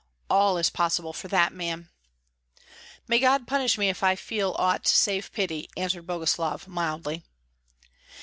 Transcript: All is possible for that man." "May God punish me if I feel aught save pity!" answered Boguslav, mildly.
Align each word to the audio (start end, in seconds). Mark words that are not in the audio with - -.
All 0.31 0.57
is 0.57 0.71
possible 0.71 1.13
for 1.13 1.27
that 1.27 1.53
man." 1.53 1.89
"May 3.07 3.19
God 3.19 3.45
punish 3.45 3.77
me 3.77 3.87
if 3.87 4.01
I 4.01 4.15
feel 4.15 4.55
aught 4.57 4.87
save 4.87 5.31
pity!" 5.31 5.69
answered 5.77 6.07
Boguslav, 6.07 6.67
mildly. 6.67 7.21